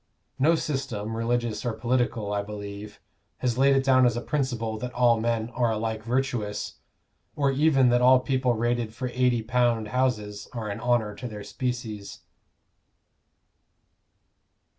No 0.39 0.55
system, 0.55 1.15
religious 1.15 1.63
or 1.63 1.73
political, 1.73 2.33
I 2.33 2.41
believe, 2.41 2.99
has 3.37 3.59
laid 3.59 3.75
it 3.75 3.83
down 3.83 4.07
as 4.07 4.17
a 4.17 4.21
principle 4.21 4.79
that 4.79 4.91
all 4.95 5.19
men 5.21 5.51
are 5.51 5.69
alike 5.71 6.01
virtuous, 6.01 6.79
or 7.35 7.51
even 7.51 7.89
that 7.89 8.01
all 8.01 8.17
the 8.17 8.23
people 8.25 8.55
rated 8.55 8.95
for 8.95 9.09
£80 9.09 9.89
houses 9.89 10.47
are 10.53 10.69
an 10.71 10.79
honor 10.79 11.13
to 11.13 11.27
their 11.27 11.43
species. 11.43 12.21